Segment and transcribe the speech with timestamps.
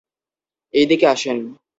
[0.73, 1.37] এইদিকে, আসেন।